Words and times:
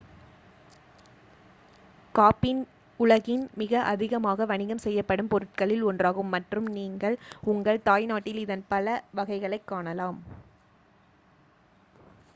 coffee 2.15 2.51
உலகின் 2.99 3.43
மிக 3.53 3.81
அதிகமாக 3.89 4.45
வணிகம் 4.45 4.81
செய்யப்படும் 4.85 5.27
பொருட்களில் 5.27 5.85
ஒன்றாகும் 5.85 6.33
மற்றும் 6.35 6.67
நீங்கள் 6.71 7.17
உங்கள் 7.47 7.83
தாய்நாட்டில் 7.83 8.39
இதன் 8.39 8.67
பல 8.67 8.87
வகைகளைக் 9.13 9.67
காணலாம் 9.67 10.19